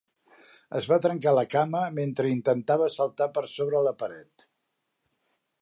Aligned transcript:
Es 0.79 0.87
va 0.91 0.97
trencar 1.03 1.33
la 1.39 1.43
cama 1.57 1.83
mentre 1.99 2.33
intentava 2.37 2.91
saltar 2.97 3.31
per 3.39 3.47
sobre 3.55 3.87
la 3.91 3.97
paret. 4.03 4.53